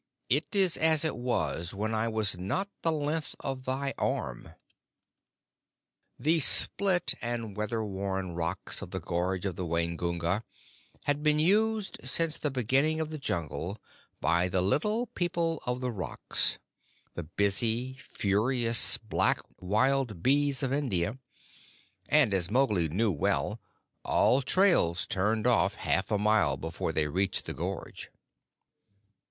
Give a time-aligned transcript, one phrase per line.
[0.29, 4.55] It is as it was when I was not the length of thy arm."
[6.17, 10.43] The split and weatherworn rocks of the gorge of the Waingunga
[11.03, 13.77] had been used since the beginning of the Jungle
[14.19, 16.57] by the Little People of the Rocks
[17.13, 21.19] the busy, furious, black wild bees of India;
[22.09, 23.59] and, as Mowgli knew well,
[24.03, 28.09] all trails turned off half a mile before they reached the gorge.